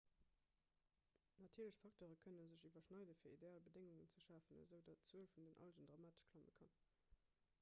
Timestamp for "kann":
6.63-6.75